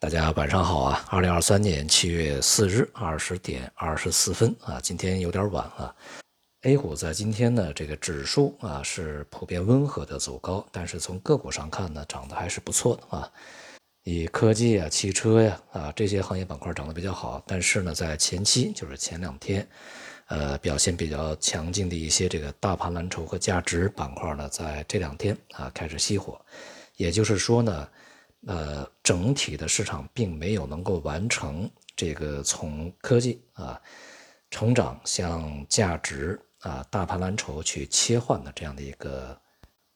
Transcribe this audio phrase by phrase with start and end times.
[0.00, 1.04] 大家晚上好啊！
[1.10, 5.94] 二零二三年七月四日二十点二十四分啊，今天有点晚啊。
[6.62, 13.30] A 股在今天呢，这个指数啊是普遍温和的走高，但是从个股上看呢，涨得还是不错的啊。
[14.04, 19.68] 以科技啊、汽车呀啊这些行业板块涨得比较好，但是呢，在前期就是前两天，
[20.28, 26.40] 呃，表现比较强劲的一些这个大盘蓝筹和价值板块呢，在这两天啊开始熄火，
[26.96, 27.86] 也就是说呢。
[28.46, 33.78] 呃，整体的市场并没有能够完成这个从科技啊
[34.50, 39.38] 成长向价值啊大盘蓝筹去切换的这样的一个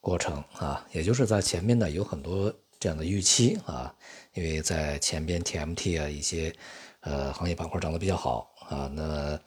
[0.00, 3.94] 过程啊，也就是在前面呢有很多这样的预期啊，
[4.32, 6.50] 因为在前边 TMT 啊一些
[7.00, 9.38] 呃行业板块涨得比较好啊，那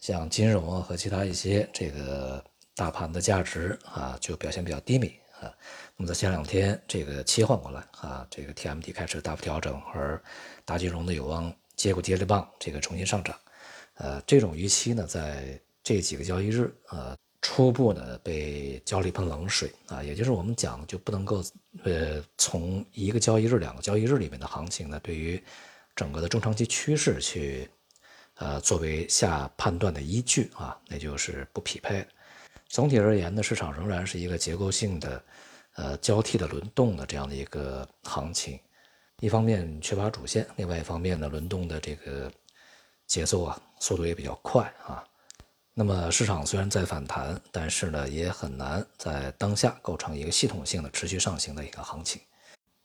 [0.00, 5.14] 像金融啊和其他一些这个大盘的价值啊就表现比较低迷。
[5.40, 5.52] 啊，
[5.96, 10.22] 那么在前两天这个切换过来啊，这个 TMT 开始大幅调整，而
[10.64, 13.34] 大金融呢有望接过接力棒，这个重新上涨。
[13.94, 21.42] 呃，这种预期呢，在这几个交易日呃初步呢被浇了一盆冷水啊，也就是我们讲就不能够
[21.84, 25.42] 呃从一个交易日、两个交易日里面的行情呢，对于
[25.96, 27.68] 整个的中长期趋势去
[28.34, 32.08] 呃作为下判断的依据啊，那就是不匹配的。
[32.70, 35.22] 总体而言呢，市场仍然是一个结构性的，
[35.74, 38.58] 呃，交替的轮动的这样的一个行情。
[39.18, 42.30] 一方面缺乏主线，另外一方面呢，轮动的这个
[43.08, 45.04] 节奏啊，速度也比较快啊。
[45.74, 52.22] 那么市场虽然在反弹，但是呢，也很难在当下构成一个系统性的持续上行的一个行情。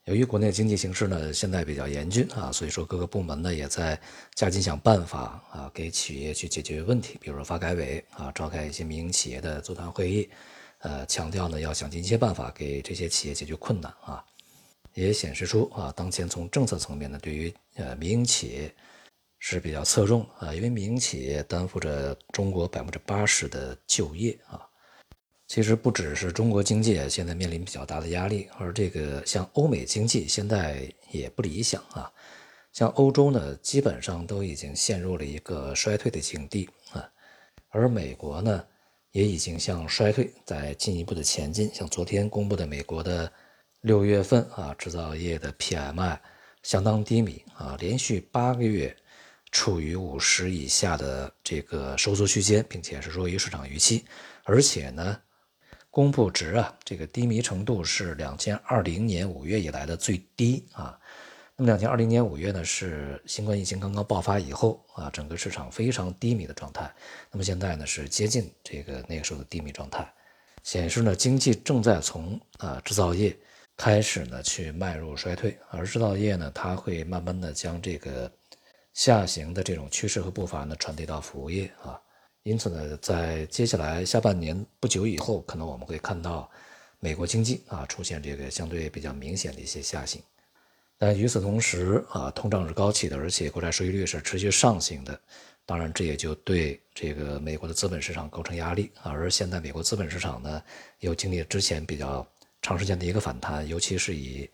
[0.05, 3.99] 由于国内经济形势呢现在比较严峻啊，所以说各个部门呢也在
[4.35, 7.17] 加紧想办法啊，给企业去解决问题。
[7.19, 10.29] 比如说发改委啊，召开一些民营企业的座谈会议，
[10.79, 14.23] 呃，强调呢要想尽一切办法给这些企业解决困难啊，
[14.93, 18.71] 也显示出啊，当前从政策层面呢，对于呃民营企业
[19.39, 24.64] 是比较侧重啊，因为民营企业担负着中国百分之八十的就业啊。
[25.47, 32.11] 其实不只是中国经济现在面临比较大的压力，而这个像欧美经济现在也不理想啊。
[32.73, 37.07] 像欧洲呢，基本上都已经陷入了一个衰退的境地啊。
[37.69, 38.65] 而美国呢，
[39.11, 41.69] 也已经向衰退在进一步的前进。
[41.73, 43.31] 像昨天公布的美国的
[43.81, 46.17] 六月份啊，制造业的 PMI
[46.63, 48.93] 相当低迷啊，连续八个月
[49.51, 54.03] 处于五十以下的这个收缩区间，并且是弱于市场预期，
[54.43, 55.21] 而且呢。
[55.95, 60.99] 公布值啊，这个低迷程度是两千二零年五月以来的最低啊。
[61.55, 66.93] 那么两千二零年五月呢，是新冠疫情刚刚爆发以后啊，整个市场非常低迷的状态。
[67.31, 70.05] 那么现在呢，是接近这个那个时候的低迷状态，
[70.63, 73.33] 显示呢经济正在从啊制造业
[73.77, 78.29] 开始呢去迈入衰退，而制造业呢，它会慢慢的将这个
[78.93, 81.97] 下行的这种趋势和步伐呢传递到服务业啊。
[82.45, 86.47] 因此呢，在接下来下半年不久以后，可能我们会看到
[86.99, 90.21] 美国经济啊出现这个相对比较明显的一些下行。
[90.95, 95.19] 但与此同时啊，通胀是高企的，而且国债收益率是持续上行的。
[95.65, 98.91] 当然，这也就对这个美国的资本市场构成压力。
[99.01, 100.61] 而现在美国资本市场呢，
[100.99, 102.23] 又经历之前比较
[102.61, 104.47] 长时间的一个反弹，尤其是以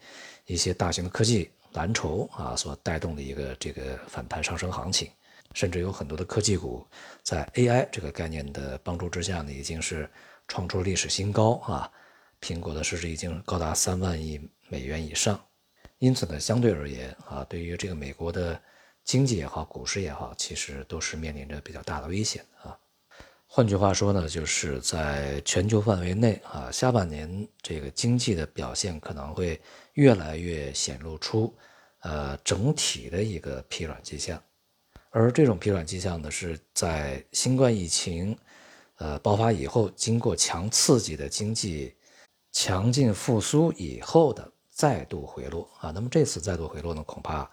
[0.46, 5.12] 一些大型的科技蓝筹啊所带动的一个这个反弹上升行情。
[5.54, 6.86] 甚至有很多的科技股
[7.24, 10.10] 在 AI 这个概念的帮助之下呢，已经是
[10.48, 11.92] 创出了历史新高啊！
[12.42, 15.40] 苹果的市值已经高达三万亿美元以上。
[16.00, 18.60] 因此呢，相对而言啊，对于这个美国的
[19.04, 22.76] 经济也好，股市也好，其实都是面临着比较大的危险啊。
[23.46, 29.62] 换句话说呢，就是在全球范围内啊，下半年这个经济的表现可能会
[29.94, 31.56] 越来越显露出
[32.00, 34.42] 呃整体的一个疲软迹象。
[35.12, 38.38] 而这种疲软迹象呢，是在新冠疫情，
[38.96, 41.94] 呃爆发以后，经过强刺激的经济
[42.54, 45.92] 强劲复苏以后的再度回落啊。
[45.92, 47.50] 那么这次再度回落呢，恐怕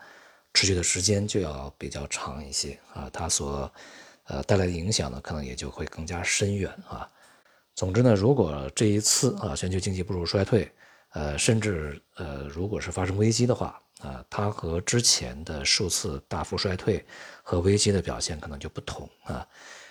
[0.55, 3.11] 持续的时间就要比较长一些啊。
[3.13, 3.71] 它所
[4.25, 7.11] 呃带来的影响呢，可能也就会更加深远啊。
[7.75, 10.71] 总之呢，如果这一次啊全球经济步入衰退，
[11.11, 13.81] 呃，甚至呃如果是发生危机的话。
[13.99, 17.05] 啊，它和之前的数次大幅衰退
[17.43, 19.45] 和危机的表现可能就不同啊。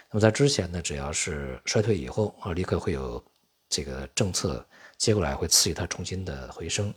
[0.09, 3.21] 那么在之前呢，只要是衰退以后啊，立刻会有
[3.67, 4.65] 这个政策
[4.97, 6.93] 接过来，会刺激它重新的回升。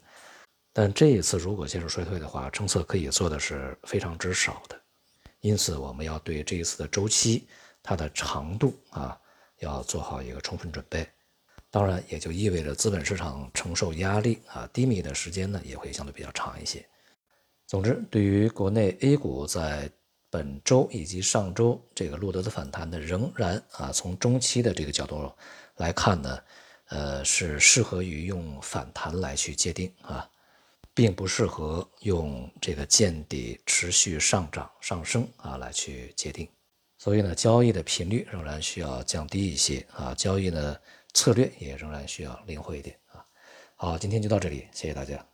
[0.73, 4.81] 但这一次如果陷入衰退的话，政策可以做的是非常之少的。
[5.41, 7.49] 因此，我们要对这一次的周期
[7.83, 9.19] 它的长度啊，
[9.59, 11.11] 要做好一个充分准备。
[11.71, 16.85] 当然，也就意味着资本市场承受压力啊低迷的时间呢，也会相对比较长一些。
[17.67, 19.89] 总之，对于国内 A 股在
[20.29, 25.33] 本周以及上周这个录得的反弹呢，仍然啊，从中期的这个角度
[25.77, 26.39] 来看呢，
[26.89, 30.29] 呃，是适合于用反弹来去界定啊，
[30.93, 36.49] 并不适合用这个见底持续上涨上升啊来去界定。
[36.99, 40.77] 所以呢，交易的频率仍然需要降低一些啊，交易呢
[41.13, 43.25] 策略也仍然需要灵活一点啊。
[43.77, 45.27] 好，今天就到这里，谢谢大家。